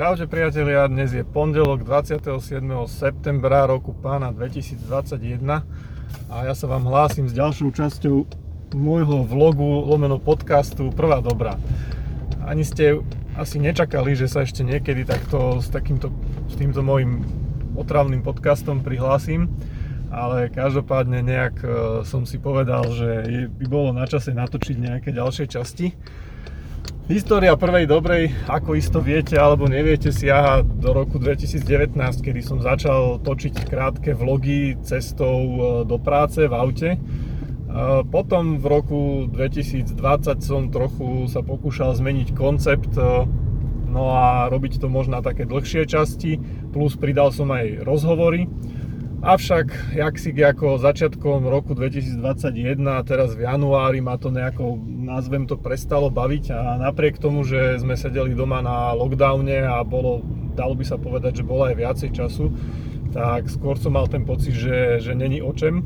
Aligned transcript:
Čaute 0.00 0.24
priatelia, 0.24 0.88
dnes 0.88 1.12
je 1.12 1.20
pondelok 1.20 1.84
27. 1.84 2.32
septembra 2.88 3.68
roku 3.68 3.92
pána 3.92 4.32
2021 4.32 5.44
a 6.32 6.36
ja 6.40 6.56
sa 6.56 6.64
vám 6.72 6.88
hlásim 6.88 7.28
s 7.28 7.36
ďalšou 7.36 7.68
časťou 7.68 8.24
môjho 8.80 9.28
vlogu, 9.28 9.84
lomeno 9.84 10.16
podcastu 10.16 10.88
Prvá 10.88 11.20
dobrá. 11.20 11.60
Ani 12.48 12.64
ste 12.64 13.04
asi 13.36 13.60
nečakali, 13.60 14.16
že 14.16 14.24
sa 14.24 14.48
ešte 14.48 14.64
niekedy 14.64 15.04
takto 15.04 15.60
s, 15.60 15.68
takýmto, 15.68 16.08
s 16.48 16.56
týmto 16.56 16.80
môjim 16.80 17.20
otravným 17.76 18.24
podcastom 18.24 18.80
prihlásim, 18.80 19.52
ale 20.08 20.48
každopádne 20.48 21.20
nejak 21.20 21.60
e, 21.60 21.68
som 22.08 22.24
si 22.24 22.40
povedal, 22.40 22.88
že 22.88 23.28
by 23.52 23.64
bolo 23.68 23.92
na 23.92 24.08
čase 24.08 24.32
natočiť 24.32 24.80
nejaké 24.80 25.12
ďalšie 25.12 25.44
časti 25.44 25.92
História 27.10 27.58
prvej 27.58 27.90
dobrej, 27.90 28.30
ako 28.46 28.78
isto 28.78 29.02
viete 29.02 29.34
alebo 29.34 29.66
neviete, 29.66 30.14
siaha 30.14 30.62
do 30.62 30.94
roku 30.94 31.18
2019, 31.18 31.98
kedy 32.22 32.38
som 32.38 32.62
začal 32.62 33.18
točiť 33.26 33.66
krátke 33.66 34.14
vlogy 34.14 34.78
cestou 34.86 35.38
e, 35.42 35.58
do 35.90 35.98
práce 35.98 36.38
v 36.46 36.54
aute. 36.54 36.90
E, 36.94 36.98
potom 38.06 38.62
v 38.62 38.66
roku 38.70 39.00
2020 39.26 39.90
som 40.38 40.70
trochu 40.70 41.26
sa 41.26 41.42
pokúšal 41.42 41.98
zmeniť 41.98 42.30
koncept, 42.30 42.94
e, 42.94 43.26
no 43.90 44.14
a 44.14 44.46
robiť 44.46 44.78
to 44.78 44.86
možno 44.86 45.18
také 45.18 45.50
dlhšie 45.50 45.90
časti, 45.90 46.38
plus 46.70 46.94
pridal 46.94 47.34
som 47.34 47.50
aj 47.50 47.90
rozhovory. 47.90 48.46
Avšak, 49.20 49.98
jak 49.98 50.14
si 50.16 50.32
ako 50.32 50.80
začiatkom 50.80 51.44
roku 51.44 51.76
2021, 51.76 52.80
teraz 53.04 53.36
v 53.36 53.44
januári 53.44 54.00
ma 54.00 54.16
to 54.16 54.32
nejako, 54.32 54.80
nazvem 55.10 55.50
to, 55.50 55.58
prestalo 55.58 56.06
baviť 56.06 56.44
a 56.54 56.60
napriek 56.78 57.18
tomu, 57.18 57.42
že 57.42 57.82
sme 57.82 57.98
sedeli 57.98 58.30
doma 58.32 58.62
na 58.62 58.94
lockdowne 58.94 59.66
a 59.66 59.82
bolo, 59.82 60.22
dalo 60.54 60.78
by 60.78 60.84
sa 60.86 60.94
povedať, 60.94 61.42
že 61.42 61.48
bolo 61.48 61.66
aj 61.66 61.74
viacej 61.74 62.10
času, 62.14 62.54
tak 63.10 63.50
skôr 63.50 63.74
som 63.74 63.98
mal 63.98 64.06
ten 64.06 64.22
pocit, 64.22 64.54
že, 64.54 65.02
že 65.02 65.18
není 65.18 65.42
o 65.42 65.50
čem. 65.50 65.82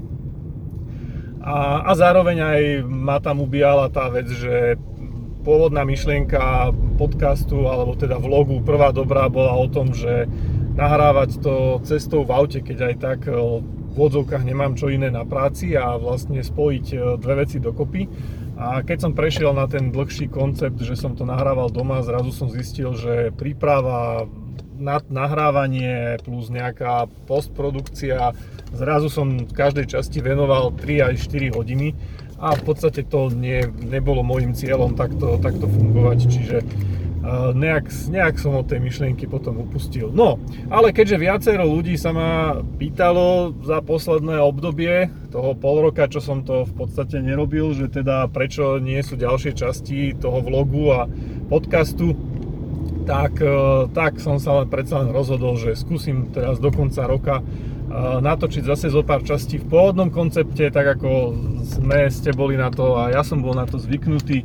A, 1.41 1.89
a 1.89 1.93
zároveň 1.97 2.37
aj 2.41 2.61
ma 2.85 3.21
tam 3.21 3.41
ubíjala 3.41 3.89
tá 3.89 4.13
vec, 4.13 4.29
že 4.29 4.77
pôvodná 5.45 5.85
myšlienka 5.85 6.73
podcastu, 6.97 7.69
alebo 7.69 7.93
teda 7.93 8.17
vlogu 8.17 8.65
Prvá 8.65 8.93
dobrá 8.97 9.29
bola 9.29 9.53
o 9.53 9.69
tom, 9.69 9.93
že 9.93 10.25
nahrávať 10.75 11.45
to 11.45 11.85
cestou 11.85 12.25
v 12.25 12.33
aute, 12.33 12.59
keď 12.65 12.79
aj 12.81 12.95
tak 12.99 13.21
e, 13.29 13.37
v 13.95 13.99
odzovkách 14.01 14.43
nemám 14.43 14.75
čo 14.75 14.91
iné 14.91 15.13
na 15.13 15.23
práci 15.23 15.77
a 15.79 15.95
vlastne 16.01 16.43
spojiť 16.43 16.87
e, 16.91 16.97
dve 17.21 17.35
veci 17.47 17.63
dokopy. 17.63 18.03
A 18.55 18.87
keď 18.87 19.11
som 19.11 19.13
prešiel 19.19 19.51
na 19.51 19.67
ten 19.67 19.91
dlhší 19.91 20.31
koncept, 20.31 20.79
že 20.79 20.95
som 20.95 21.19
to 21.19 21.27
nahrával 21.27 21.75
doma, 21.75 22.07
zrazu 22.07 22.31
som 22.31 22.47
zistil, 22.47 22.95
že 22.95 23.35
príprava, 23.35 24.31
nahrávanie 25.11 26.19
plus 26.23 26.51
nejaká 26.51 27.07
postprodukcia, 27.27 28.35
zrazu 28.75 29.07
som 29.11 29.47
v 29.47 29.55
každej 29.55 29.87
časti 29.99 30.19
venoval 30.19 30.75
3 30.75 31.11
aj 31.11 31.15
4 31.31 31.55
hodiny. 31.55 31.95
A 32.43 32.59
v 32.59 32.63
podstate 32.67 33.07
to 33.07 33.31
nie, 33.31 33.63
nebolo 33.87 34.27
môjim 34.27 34.53
cieľom 34.53 34.99
takto, 34.99 35.39
takto 35.39 35.71
fungovať, 35.71 36.19
čiže 36.29 36.57
nejak, 37.57 37.89
nejak 38.13 38.37
som 38.37 38.53
od 38.61 38.69
tej 38.69 38.85
myšlienky 38.85 39.25
potom 39.25 39.65
upustil. 39.65 40.13
No, 40.13 40.37
ale 40.69 40.93
keďže 40.93 41.17
viacero 41.17 41.65
ľudí 41.65 41.97
sa 41.97 42.13
ma 42.13 42.61
pýtalo 42.61 43.57
za 43.65 43.81
posledné 43.81 44.37
obdobie 44.45 45.09
toho 45.33 45.57
pol 45.57 45.89
roka, 45.89 46.05
čo 46.05 46.21
som 46.21 46.45
to 46.45 46.69
v 46.69 46.75
podstate 46.77 47.25
nerobil, 47.25 47.73
že 47.73 47.89
teda 47.89 48.29
prečo 48.29 48.77
nie 48.77 49.01
sú 49.01 49.17
ďalšie 49.17 49.57
časti 49.57 50.13
toho 50.21 50.45
vlogu 50.45 50.93
a 50.93 51.09
podcastu, 51.49 52.13
tak, 53.09 53.41
e, 53.41 53.89
tak 53.93 54.21
som 54.21 54.37
sa 54.41 54.65
len 54.65 54.69
predsa 54.69 55.01
len 55.01 55.13
rozhodol, 55.13 55.57
že 55.57 55.77
skúsim 55.77 56.29
teraz 56.33 56.61
do 56.61 56.73
konca 56.73 57.05
roka 57.05 57.41
e, 57.41 57.45
natočiť 58.21 58.65
zase 58.65 58.93
zo 58.93 59.05
pár 59.05 59.25
častí 59.25 59.61
v 59.61 59.69
pôvodnom 59.69 60.09
koncepte, 60.09 60.73
tak 60.73 61.01
ako 61.01 61.37
sme 61.65 62.09
ste 62.09 62.33
boli 62.33 62.57
na 62.57 62.73
to 62.73 62.97
a 62.97 63.13
ja 63.13 63.21
som 63.25 63.41
bol 63.45 63.53
na 63.57 63.69
to 63.69 63.77
zvyknutý 63.77 64.45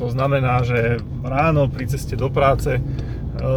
to 0.00 0.08
znamená, 0.08 0.64
že 0.64 0.96
ráno 1.20 1.68
pri 1.68 1.84
ceste 1.84 2.16
do 2.16 2.32
práce, 2.32 2.80
e, 2.80 2.82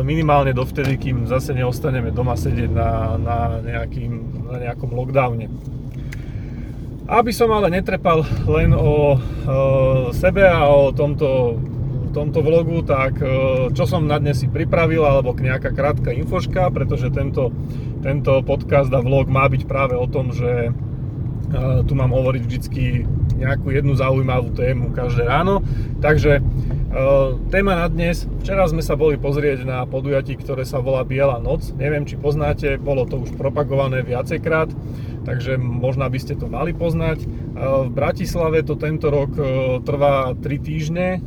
minimálne 0.03 0.51
dovtedy, 0.51 0.99
kým 0.99 1.23
zase 1.23 1.55
neostaneme 1.55 2.11
doma 2.11 2.35
sedieť 2.35 2.67
na, 2.67 3.15
na, 3.15 3.37
nejakým, 3.63 4.11
na 4.51 4.57
nejakom 4.59 4.91
lockdowne. 4.91 5.47
Aby 7.07 7.31
som 7.31 7.47
ale 7.55 7.71
netrepal 7.71 8.27
len 8.43 8.75
o, 8.75 9.15
e, 9.15 9.17
sebe 10.11 10.43
a 10.43 10.67
o 10.67 10.91
tomto, 10.91 11.55
tomto 12.11 12.43
vlogu, 12.43 12.83
tak 12.83 13.23
e, 13.23 13.27
čo 13.71 13.87
som 13.87 14.03
na 14.03 14.19
dnes 14.19 14.43
si 14.43 14.51
pripravil, 14.51 15.07
alebo 15.07 15.31
nejaká 15.31 15.71
krátka 15.71 16.11
infoška, 16.11 16.67
pretože 16.75 17.07
tento, 17.07 17.55
tento 18.03 18.43
podcast 18.43 18.91
a 18.91 18.99
vlog 18.99 19.31
má 19.31 19.47
byť 19.47 19.63
práve 19.63 19.95
o 19.95 20.11
tom, 20.11 20.35
že 20.35 20.75
tu 21.85 21.93
mám 21.93 22.09
hovoriť 22.09 22.43
vždycky 22.49 23.05
nejakú 23.37 23.73
jednu 23.73 23.97
zaujímavú 23.97 24.53
tému 24.53 24.93
každé 24.93 25.25
ráno. 25.25 25.61
Takže 25.99 26.39
téma 27.49 27.73
na 27.73 27.89
dnes. 27.89 28.29
Včera 28.45 28.69
sme 28.69 28.85
sa 28.85 28.93
boli 28.93 29.17
pozrieť 29.17 29.65
na 29.65 29.81
podujatí, 29.89 30.37
ktoré 30.37 30.61
sa 30.61 30.77
volá 30.77 31.01
Biela 31.01 31.41
noc. 31.41 31.73
Neviem, 31.73 32.05
či 32.05 32.21
poznáte, 32.21 32.77
bolo 32.77 33.09
to 33.09 33.17
už 33.17 33.33
propagované 33.33 34.05
viacejkrát, 34.05 34.69
takže 35.25 35.57
možno 35.57 36.05
by 36.05 36.19
ste 36.21 36.37
to 36.37 36.45
mali 36.45 36.69
poznať. 36.69 37.25
V 37.57 37.89
Bratislave 37.89 38.61
to 38.61 38.77
tento 38.77 39.09
rok 39.09 39.33
trvá 39.81 40.37
3 40.37 40.45
týždne 40.61 41.17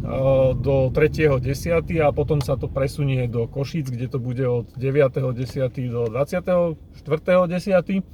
do 0.55 0.95
3.10. 0.95 1.99
a 1.99 2.15
potom 2.15 2.39
sa 2.39 2.55
to 2.55 2.71
presunie 2.71 3.27
do 3.27 3.51
Košíc, 3.51 3.91
kde 3.91 4.07
to 4.07 4.23
bude 4.23 4.47
od 4.47 4.71
9.10. 4.79 5.67
do 5.91 6.07
24.10. 6.15 8.07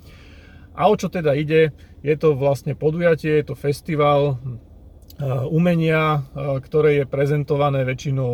A 0.73 0.89
o 0.89 0.95
čo 0.97 1.13
teda 1.13 1.37
ide? 1.37 1.77
Je 2.01 2.15
to 2.17 2.35
vlastne 2.35 2.75
podujatie, 2.75 3.41
je 3.41 3.53
to 3.53 3.57
festival 3.57 4.37
uh, 4.37 5.47
umenia, 5.53 6.25
uh, 6.33 6.59
ktoré 6.59 7.03
je 7.03 7.05
prezentované 7.07 7.85
väčšinou 7.85 8.33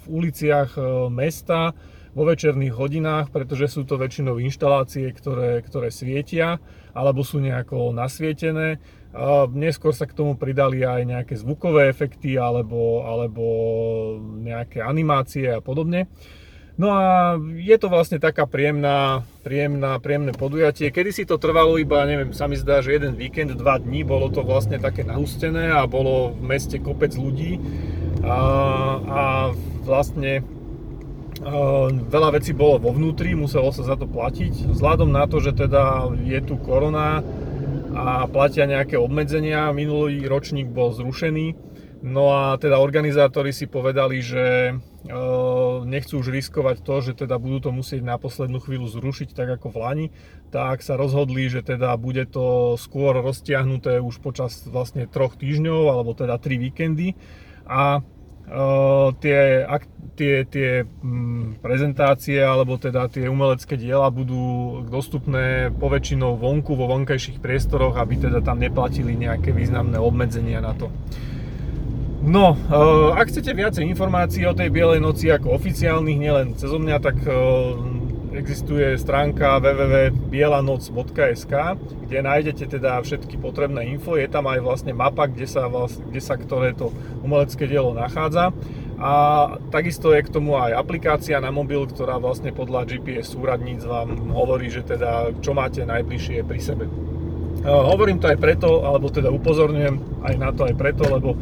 v 0.00 0.04
uliciach 0.08 0.74
uh, 0.74 1.06
mesta 1.12 1.76
vo 2.14 2.22
večerných 2.22 2.74
hodinách, 2.78 3.26
pretože 3.34 3.74
sú 3.74 3.82
to 3.82 3.98
väčšinou 3.98 4.38
inštalácie, 4.38 5.10
ktoré, 5.10 5.66
ktoré 5.66 5.90
svietia 5.90 6.62
alebo 6.94 7.26
sú 7.26 7.42
nejako 7.42 7.90
nasvietené. 7.90 8.78
Neskôr 9.50 9.90
sa 9.90 10.06
k 10.06 10.14
tomu 10.14 10.38
pridali 10.38 10.86
aj 10.86 11.02
nejaké 11.10 11.34
zvukové 11.34 11.90
efekty 11.90 12.38
alebo, 12.38 13.02
alebo 13.02 13.42
nejaké 14.38 14.78
animácie 14.78 15.50
a 15.50 15.58
podobne. 15.58 16.06
No 16.74 16.90
a 16.90 17.38
je 17.54 17.76
to 17.78 17.86
vlastne 17.86 18.18
taká 18.18 18.50
príjemná, 18.50 19.22
príjemná, 19.46 19.94
príjemné 20.02 20.34
podujatie. 20.34 20.90
Kedy 20.90 21.10
si 21.14 21.22
to 21.22 21.38
trvalo 21.38 21.78
iba, 21.78 22.02
neviem, 22.02 22.34
sa 22.34 22.50
mi 22.50 22.58
zdá, 22.58 22.82
že 22.82 22.98
jeden 22.98 23.14
víkend, 23.14 23.54
dva 23.54 23.78
dní, 23.78 24.02
bolo 24.02 24.26
to 24.26 24.42
vlastne 24.42 24.82
také 24.82 25.06
nahustené 25.06 25.70
a 25.70 25.86
bolo 25.86 26.34
v 26.34 26.42
meste 26.42 26.82
kopec 26.82 27.14
ľudí 27.14 27.62
a, 28.26 28.38
a 29.06 29.22
vlastne 29.86 30.42
a, 31.46 31.94
veľa 31.94 32.42
vecí 32.42 32.50
bolo 32.50 32.82
vo 32.82 32.90
vnútri, 32.90 33.38
muselo 33.38 33.70
sa 33.70 33.86
za 33.86 33.94
to 33.94 34.10
platiť. 34.10 34.74
Vzhľadom 34.74 35.14
na 35.14 35.30
to, 35.30 35.38
že 35.38 35.54
teda 35.54 36.10
je 36.26 36.42
tu 36.42 36.58
korona 36.58 37.22
a 37.94 38.26
platia 38.26 38.66
nejaké 38.66 38.98
obmedzenia, 38.98 39.70
minulý 39.70 40.26
ročník 40.26 40.66
bol 40.66 40.90
zrušený, 40.90 41.54
no 42.02 42.34
a 42.34 42.58
teda 42.58 42.82
organizátori 42.82 43.54
si 43.54 43.70
povedali, 43.70 44.18
že 44.18 44.74
nechcú 45.84 46.14
už 46.24 46.32
riskovať 46.32 46.80
to, 46.80 46.94
že 47.04 47.12
teda 47.24 47.36
budú 47.36 47.68
to 47.68 47.70
musieť 47.76 48.00
na 48.00 48.16
poslednú 48.16 48.56
chvíľu 48.64 48.88
zrušiť 48.88 49.36
tak 49.36 49.60
ako 49.60 49.68
v 49.68 49.76
Lani, 49.76 50.06
tak 50.48 50.80
sa 50.80 50.96
rozhodli, 50.96 51.44
že 51.52 51.60
teda 51.60 51.92
bude 52.00 52.24
to 52.24 52.76
skôr 52.80 53.20
roztiahnuté 53.20 54.00
už 54.00 54.24
počas 54.24 54.64
vlastne 54.64 55.04
troch 55.04 55.36
týždňov 55.36 55.92
alebo 55.92 56.16
teda 56.16 56.40
tri 56.40 56.56
víkendy 56.56 57.12
a 57.68 58.00
tie, 59.20 59.64
tie, 60.16 60.34
tie 60.44 60.70
mm, 60.84 61.64
prezentácie 61.64 62.44
alebo 62.44 62.76
teda 62.76 63.08
tie 63.08 63.24
umelecké 63.24 63.80
diela 63.80 64.12
budú 64.12 64.84
dostupné 64.84 65.72
poväčšinou 65.72 66.36
vonku 66.36 66.76
vo 66.76 66.84
vonkajších 66.92 67.40
priestoroch, 67.40 67.96
aby 67.96 68.20
teda 68.20 68.44
tam 68.44 68.60
neplatili 68.60 69.16
nejaké 69.16 69.48
významné 69.50 69.96
obmedzenia 69.96 70.60
na 70.60 70.76
to. 70.76 70.92
No, 72.24 72.56
uh, 72.56 73.12
ak 73.20 73.28
chcete 73.28 73.52
viacej 73.52 73.84
informácií 73.84 74.48
o 74.48 74.56
tej 74.56 74.72
Bielej 74.72 74.96
noci 74.96 75.28
ako 75.28 75.60
oficiálnych, 75.60 76.16
nielen 76.16 76.56
cez 76.56 76.72
mňa, 76.72 76.96
tak 76.96 77.20
uh, 77.28 77.76
existuje 78.32 78.96
stránka 78.96 79.60
www.bielanoc.sk, 79.60 81.52
kde 82.08 82.18
nájdete 82.24 82.64
teda 82.64 83.04
všetky 83.04 83.36
potrebné 83.36 83.92
info. 83.92 84.16
Je 84.16 84.24
tam 84.24 84.48
aj 84.48 84.56
vlastne 84.64 84.96
mapa, 84.96 85.28
kde 85.28 85.44
sa, 85.44 85.68
kde 85.68 86.20
sa 86.24 86.40
ktoré 86.40 86.72
to 86.72 86.96
umelecké 87.20 87.68
dielo 87.68 87.92
nachádza. 87.92 88.56
A 88.96 89.12
takisto 89.68 90.08
je 90.16 90.24
k 90.24 90.32
tomu 90.32 90.56
aj 90.56 90.80
aplikácia 90.80 91.36
na 91.44 91.52
mobil, 91.52 91.84
ktorá 91.84 92.16
vlastne 92.16 92.56
podľa 92.56 92.88
GPS 92.88 93.36
súradníc 93.36 93.84
vám 93.84 94.32
hovorí, 94.32 94.72
že 94.72 94.80
teda 94.80 95.28
čo 95.44 95.52
máte 95.52 95.84
najbližšie 95.84 96.40
pri 96.40 96.56
sebe. 96.56 96.88
Uh, 96.88 97.84
hovorím 97.84 98.16
to 98.16 98.32
aj 98.32 98.40
preto, 98.40 98.80
alebo 98.80 99.12
teda 99.12 99.28
upozorňujem 99.28 100.24
aj 100.24 100.34
na 100.40 100.56
to 100.56 100.64
aj 100.64 100.72
preto, 100.72 101.04
lebo 101.04 101.36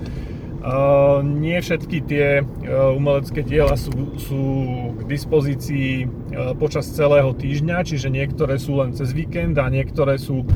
Uh, 0.63 1.27
nie 1.27 1.59
všetky 1.59 2.07
tie 2.07 2.47
uh, 2.47 2.95
umelecké 2.95 3.43
diela 3.43 3.75
sú, 3.75 4.15
sú 4.15 4.43
k 4.95 5.01
dispozícii 5.11 6.07
počas 6.57 6.89
celého 6.89 7.35
týždňa, 7.37 7.85
čiže 7.85 8.09
niektoré 8.09 8.57
sú 8.57 8.81
len 8.81 8.97
cez 8.97 9.13
víkend 9.13 9.59
a 9.61 9.69
niektoré 9.69 10.17
sú, 10.17 10.49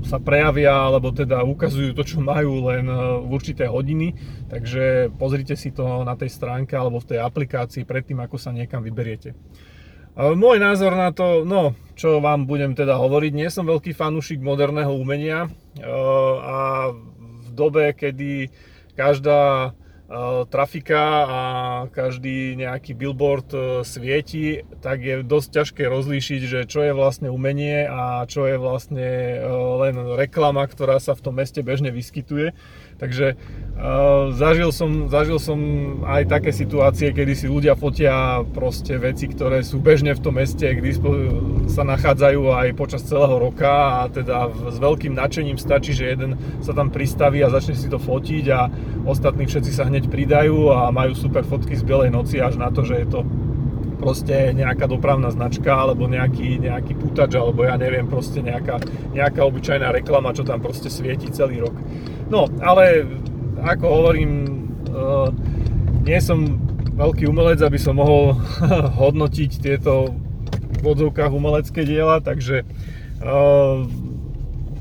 sa 0.00 0.16
prejavia 0.16 0.72
alebo 0.72 1.12
teda 1.12 1.44
ukazujú 1.44 1.92
to, 1.92 2.00
čo 2.06 2.24
majú 2.24 2.72
len 2.72 2.88
v 3.26 3.30
určité 3.36 3.68
hodiny. 3.68 4.16
Takže 4.48 5.12
pozrite 5.20 5.60
si 5.60 5.76
to 5.76 6.08
na 6.08 6.16
tej 6.16 6.32
stránke 6.32 6.72
alebo 6.72 7.04
v 7.04 7.12
tej 7.12 7.18
aplikácii 7.20 7.84
predtým, 7.84 8.16
ako 8.24 8.40
sa 8.40 8.48
niekam 8.48 8.80
vyberiete. 8.80 9.36
Môj 10.16 10.56
názor 10.56 10.96
na 10.96 11.12
to, 11.12 11.44
no, 11.44 11.76
čo 11.92 12.24
vám 12.24 12.48
budem 12.48 12.72
teda 12.72 12.96
hovoriť, 12.96 13.32
nie 13.36 13.52
som 13.52 13.68
veľký 13.68 13.92
fanúšik 13.92 14.40
moderného 14.40 14.96
umenia 14.96 15.52
a 16.40 16.88
v 17.20 17.48
dobe, 17.52 17.92
kedy 17.92 18.48
každá 18.96 19.76
uh, 20.08 20.48
trafika 20.48 21.04
a 21.28 21.40
každý 21.92 22.56
nejaký 22.56 22.96
billboard 22.96 23.48
uh, 23.52 23.60
svieti, 23.84 24.64
tak 24.80 25.04
je 25.04 25.20
dosť 25.20 25.48
ťažké 25.52 25.82
rozlíšiť, 25.84 26.40
že 26.48 26.60
čo 26.64 26.80
je 26.82 26.96
vlastne 26.96 27.28
umenie 27.28 27.84
a 27.84 28.24
čo 28.24 28.48
je 28.48 28.56
vlastne 28.56 29.08
uh, 29.36 29.84
len 29.84 29.94
reklama, 30.16 30.64
ktorá 30.64 30.96
sa 30.96 31.12
v 31.12 31.22
tom 31.28 31.36
meste 31.36 31.60
bežne 31.60 31.92
vyskytuje. 31.92 32.56
Takže 32.96 33.36
uh, 33.36 34.32
zažil, 34.32 34.72
som, 34.72 35.12
zažil 35.12 35.36
som 35.36 35.58
aj 36.08 36.32
také 36.32 36.48
situácie, 36.48 37.12
kedy 37.12 37.32
si 37.36 37.46
ľudia 37.46 37.76
fotia 37.76 38.40
proste 38.56 38.96
veci, 38.96 39.28
ktoré 39.28 39.60
sú 39.60 39.76
bežne 39.84 40.16
v 40.16 40.22
tom 40.24 40.40
meste, 40.40 40.64
kde 40.64 40.96
sa 41.68 41.84
nachádzajú 41.84 42.40
aj 42.56 42.68
počas 42.72 43.04
celého 43.04 43.36
roka 43.36 44.00
a 44.00 44.08
teda 44.08 44.48
v, 44.48 44.72
s 44.72 44.76
veľkým 44.80 45.12
nadšením 45.12 45.60
stačí, 45.60 45.92
že 45.92 46.16
jeden 46.16 46.40
sa 46.64 46.72
tam 46.72 46.88
pristaví 46.88 47.44
a 47.44 47.52
začne 47.52 47.76
si 47.76 47.92
to 47.92 48.00
fotiť 48.00 48.44
a 48.48 48.72
ostatní 49.04 49.44
všetci 49.44 49.70
sa 49.76 49.84
hneď 49.84 50.08
pridajú 50.08 50.72
a 50.72 50.88
majú 50.88 51.12
super 51.12 51.44
fotky 51.44 51.76
z 51.76 51.84
Bielej 51.84 52.08
noci 52.08 52.40
až 52.40 52.56
na 52.56 52.72
to, 52.72 52.80
že 52.80 53.04
je 53.04 53.08
to 53.12 53.20
proste 53.96 54.52
nejaká 54.52 54.86
dopravná 54.86 55.32
značka 55.32 55.72
alebo 55.72 56.06
nejaký, 56.06 56.60
nejaký 56.60 56.94
putač 56.94 57.32
alebo 57.34 57.64
ja 57.64 57.74
neviem, 57.80 58.06
proste 58.06 58.44
nejaká, 58.44 58.78
nejaká 59.16 59.40
obyčajná 59.42 59.90
reklama, 59.90 60.36
čo 60.36 60.44
tam 60.44 60.60
proste 60.60 60.92
svieti 60.92 61.32
celý 61.32 61.64
rok. 61.64 61.74
No, 62.28 62.46
ale 62.60 63.08
ako 63.64 63.84
hovorím, 63.88 64.30
uh, 64.92 65.32
nie 66.04 66.20
som 66.20 66.60
veľký 66.96 67.28
umelec, 67.28 67.60
aby 67.60 67.76
som 67.80 67.98
mohol 67.98 68.36
hodnotiť 69.00 69.50
tieto 69.60 70.12
v 70.76 70.84
odzovkách 70.84 71.32
umelecké 71.32 71.82
diela, 71.88 72.20
takže 72.20 72.62
uh, 73.24 73.80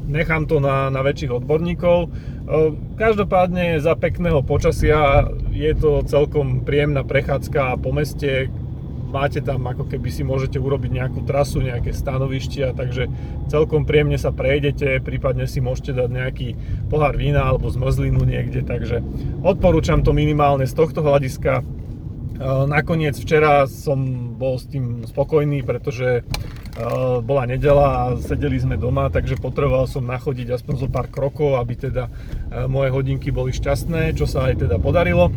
nechám 0.05 0.45
to 0.45 0.59
na, 0.59 0.91
na 0.91 1.01
väčších 1.01 1.33
odborníkov. 1.43 1.97
Uh, 2.45 2.77
každopádne 2.99 3.79
za 3.79 3.95
pekného 3.97 4.43
počasia 4.43 5.27
je 5.49 5.71
to 5.73 6.03
celkom 6.05 6.61
príjemná 6.61 7.01
prechádzka 7.01 7.79
po 7.79 7.89
meste, 7.95 8.51
máte 9.05 9.39
tam 9.39 9.63
ako 9.63 9.87
keby 9.87 10.09
si 10.11 10.25
môžete 10.25 10.57
urobiť 10.57 10.91
nejakú 10.91 11.23
trasu, 11.23 11.61
nejaké 11.61 11.93
stanovištia, 11.93 12.73
takže 12.75 13.07
celkom 13.47 13.85
príjemne 13.85 14.17
sa 14.17 14.33
prejdete, 14.33 14.99
prípadne 14.99 15.45
si 15.45 15.61
môžete 15.61 15.95
dať 15.95 16.09
nejaký 16.11 16.47
pohár 16.89 17.15
vína 17.15 17.45
alebo 17.45 17.71
zmrzlinu 17.71 18.25
niekde, 18.25 18.65
takže 18.65 19.05
odporúčam 19.45 20.01
to 20.01 20.11
minimálne 20.11 20.65
z 20.65 20.73
tohto 20.73 21.05
hľadiska. 21.05 21.61
E, 21.61 21.63
nakoniec 22.67 23.15
včera 23.15 23.63
som 23.69 24.33
bol 24.35 24.59
s 24.59 24.67
tým 24.67 25.07
spokojný, 25.07 25.63
pretože 25.63 26.19
e, 26.19 26.23
bola 27.23 27.47
nedela 27.47 27.87
a 27.87 28.01
sedeli 28.19 28.59
sme 28.59 28.75
doma, 28.75 29.07
takže 29.07 29.39
potreboval 29.39 29.87
som 29.87 30.03
nachodiť 30.03 30.59
aspoň 30.59 30.73
zo 30.75 30.87
pár 30.91 31.07
krokov, 31.07 31.55
aby 31.55 31.79
teda 31.79 32.11
e, 32.11 32.11
moje 32.67 32.91
hodinky 32.91 33.31
boli 33.31 33.55
šťastné, 33.55 34.11
čo 34.19 34.27
sa 34.27 34.51
aj 34.51 34.67
teda 34.67 34.75
podarilo. 34.83 35.31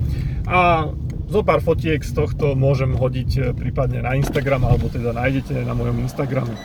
A 0.50 0.90
zo 1.28 1.44
pár 1.44 1.60
fotiek 1.60 2.00
z 2.00 2.16
tohto 2.16 2.56
môžem 2.56 2.96
hodiť 2.96 3.30
e, 3.36 3.40
prípadne 3.52 4.00
na 4.00 4.16
Instagram, 4.16 4.64
alebo 4.64 4.88
teda 4.88 5.12
nájdete 5.12 5.60
na 5.62 5.76
mojom 5.76 6.00
Instagrame. 6.00 6.56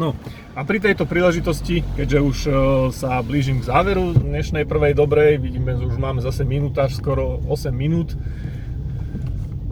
No 0.00 0.16
a 0.56 0.64
pri 0.64 0.80
tejto 0.80 1.04
príležitosti, 1.04 1.84
keďže 1.94 2.18
už 2.18 2.36
e, 2.46 2.50
sa 2.96 3.20
blížim 3.20 3.60
k 3.60 3.68
záveru 3.68 4.16
dnešnej 4.16 4.64
prvej 4.64 4.96
dobrej, 4.96 5.36
vidíme, 5.36 5.76
že 5.76 5.84
už 5.84 6.00
máme 6.00 6.24
zase 6.24 6.48
minútaž, 6.48 6.96
skoro 6.96 7.44
8 7.44 7.68
minút. 7.70 8.16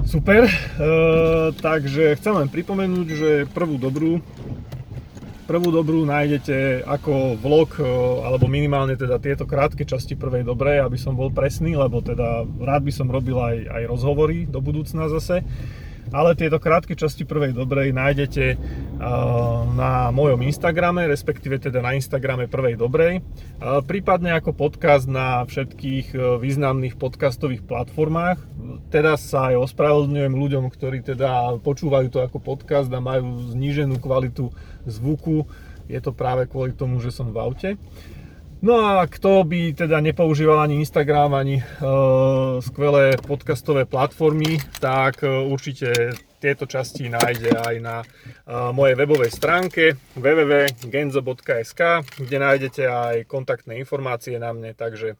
Super, 0.06 0.46
e, 0.46 0.52
takže 1.56 2.14
chcem 2.20 2.34
len 2.36 2.52
pripomenúť, 2.52 3.06
že 3.10 3.30
prvú 3.50 3.80
dobrú 3.80 4.22
Prvú 5.46 5.70
dobrú 5.70 6.02
nájdete 6.02 6.82
ako 6.82 7.38
vlog, 7.38 7.78
e, 7.78 7.86
alebo 8.26 8.50
minimálne 8.50 8.98
teda 8.98 9.22
tieto 9.22 9.46
krátke 9.46 9.86
časti 9.86 10.18
prvej 10.18 10.42
dobrej, 10.42 10.82
aby 10.82 10.98
som 10.98 11.14
bol 11.14 11.30
presný, 11.30 11.78
lebo 11.78 12.02
teda 12.02 12.42
rád 12.66 12.82
by 12.82 12.90
som 12.90 13.06
robil 13.06 13.38
aj, 13.38 13.70
aj 13.70 13.82
rozhovory 13.86 14.50
do 14.50 14.58
budúcna 14.58 15.06
zase 15.06 15.46
ale 16.14 16.38
tieto 16.38 16.62
krátke 16.62 16.94
časti 16.94 17.26
prvej 17.26 17.56
dobrej 17.56 17.90
nájdete 17.94 18.44
na 19.74 20.10
mojom 20.14 20.40
Instagrame, 20.46 21.06
respektíve 21.10 21.58
teda 21.58 21.82
na 21.82 21.96
Instagrame 21.98 22.46
prvej 22.46 22.78
dobrej, 22.78 23.22
prípadne 23.84 24.38
ako 24.38 24.54
podcast 24.54 25.10
na 25.10 25.42
všetkých 25.44 26.06
e, 26.12 26.18
významných 26.40 26.96
podcastových 26.96 27.64
platformách. 27.64 28.40
Teraz 28.88 29.26
sa 29.26 29.52
aj 29.52 29.70
ospravedlňujem 29.70 30.34
ľuďom, 30.34 30.64
ktorí 30.72 31.02
teda 31.02 31.60
počúvajú 31.60 32.08
to 32.08 32.20
ako 32.24 32.38
podcast 32.40 32.88
a 32.92 33.00
majú 33.02 33.52
zníženú 33.52 34.00
kvalitu 34.00 34.50
zvuku. 34.86 35.44
Je 35.86 35.98
to 36.02 36.10
práve 36.10 36.50
kvôli 36.50 36.74
tomu, 36.74 36.98
že 36.98 37.14
som 37.14 37.30
v 37.30 37.38
aute. 37.38 37.68
No 38.66 38.82
a 38.82 39.06
kto 39.06 39.46
by 39.46 39.78
teda 39.78 40.02
nepoužíval 40.02 40.58
ani 40.58 40.82
Instagram, 40.82 41.38
ani 41.38 41.62
uh, 41.62 42.58
skvelé 42.58 43.14
podcastové 43.14 43.86
platformy, 43.86 44.58
tak 44.82 45.22
uh, 45.22 45.46
určite 45.46 46.18
tieto 46.42 46.66
časti 46.66 47.06
nájde 47.06 47.54
aj 47.62 47.74
na 47.78 48.02
uh, 48.02 48.74
mojej 48.74 48.98
webovej 48.98 49.30
stránke 49.30 49.94
www.genzo.sk, 50.18 51.80
kde 52.18 52.36
nájdete 52.42 52.82
aj 52.90 53.30
kontaktné 53.30 53.78
informácie 53.78 54.34
na 54.42 54.50
mne, 54.50 54.74
takže 54.74 55.14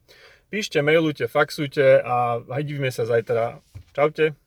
píšte, 0.51 0.83
mailujte, 0.83 1.31
faxujte 1.31 2.03
a 2.03 2.43
vidíme 2.43 2.91
sa 2.91 3.07
zajtra. 3.07 3.63
Čaute. 3.95 4.46